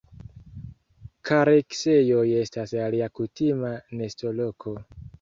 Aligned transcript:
Kareksejoj 1.31 2.25
estas 2.41 2.75
alia 2.89 3.13
kutima 3.21 3.75
nestoloko. 4.03 4.79